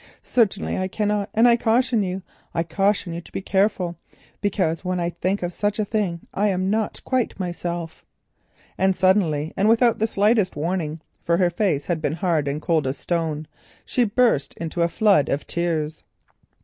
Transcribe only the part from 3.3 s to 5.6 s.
be careful, because when I think of